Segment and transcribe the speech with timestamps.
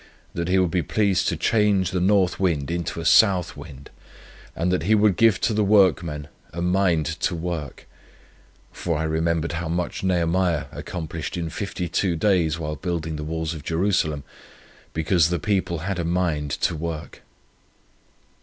[0.33, 3.91] that He would be pleased to change the north wind into a south wind,
[4.55, 7.85] and that He would give to the workmen 'a mind to work';
[8.71, 13.61] for I remembered how much Nehemiah accomplished in 52 days, whilst building the walls of
[13.63, 14.23] Jerusalem,
[14.91, 17.21] because 'the people had a mind to work.'